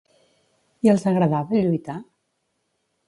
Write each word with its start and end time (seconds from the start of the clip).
I 0.87 0.91
els 0.95 1.05
agradava 1.13 1.61
lluitar? 1.67 1.99